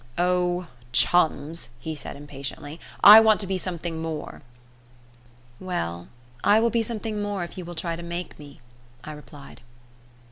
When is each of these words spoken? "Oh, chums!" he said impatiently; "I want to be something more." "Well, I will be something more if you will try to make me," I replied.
"Oh, 0.17 0.65
chums!" 0.91 1.69
he 1.79 1.93
said 1.93 2.15
impatiently; 2.15 2.79
"I 3.03 3.19
want 3.19 3.39
to 3.41 3.45
be 3.45 3.59
something 3.59 4.01
more." 4.01 4.41
"Well, 5.59 6.07
I 6.43 6.59
will 6.59 6.71
be 6.71 6.81
something 6.81 7.21
more 7.21 7.43
if 7.43 7.55
you 7.55 7.65
will 7.65 7.75
try 7.75 7.95
to 7.95 8.01
make 8.01 8.39
me," 8.39 8.61
I 9.03 9.11
replied. 9.11 9.61